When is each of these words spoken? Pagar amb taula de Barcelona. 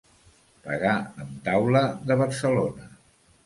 Pagar 0.67 0.95
amb 1.25 1.37
taula 1.49 1.85
de 2.09 2.21
Barcelona. 2.25 2.93